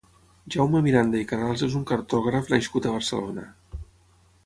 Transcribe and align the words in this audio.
Jaume 0.55 0.81
Miranda 0.87 1.21
i 1.25 1.27
Canals 1.33 1.65
és 1.69 1.77
un 1.81 1.85
cartògraf 1.93 2.53
nascut 2.57 2.89
a 2.91 2.99
Barcelona. 2.99 3.49